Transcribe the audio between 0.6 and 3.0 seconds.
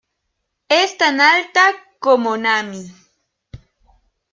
Es tan alta como Nami.